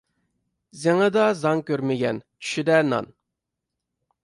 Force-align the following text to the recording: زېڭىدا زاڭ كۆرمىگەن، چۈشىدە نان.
زېڭىدا 0.83 1.25
زاڭ 1.41 1.61
كۆرمىگەن، 1.69 2.23
چۈشىدە 2.47 2.81
نان. 2.91 3.13